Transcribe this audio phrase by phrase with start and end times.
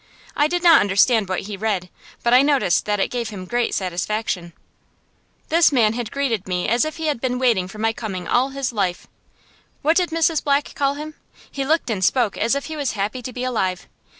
[0.35, 1.87] I did not understand what he read,
[2.23, 4.53] but I noticed that it gave him great satisfaction.
[5.49, 8.49] This man had greeted me as if he had been waiting for my coming all
[8.49, 9.05] his life.
[9.83, 10.43] What did Mrs.
[10.43, 11.13] Black call him?
[11.51, 13.87] He looked and spoke as if he was happy to be alive.